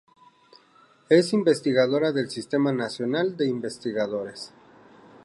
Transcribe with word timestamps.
Es 1.09 1.31
investigadora 1.31 2.11
del 2.11 2.27
Sistema 2.31 2.73
Nacional 2.73 3.37
de 3.37 3.47
Investigadores. 3.47 4.51